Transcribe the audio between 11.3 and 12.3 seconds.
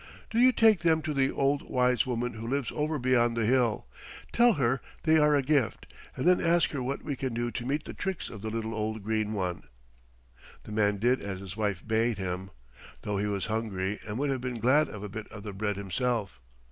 his wife bade